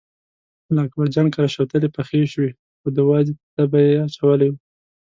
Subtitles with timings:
[0.73, 2.51] له اکبرجان کره شوتلې پخې شوې
[2.81, 4.55] او د وازدې تبی یې اچولی و.